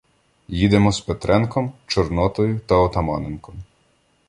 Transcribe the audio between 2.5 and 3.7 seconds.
та Отаманенком.